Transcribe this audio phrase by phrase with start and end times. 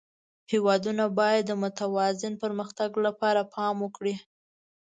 [0.51, 4.15] هېوادونه باید د متوازن پرمختګ لپاره پام وکړي.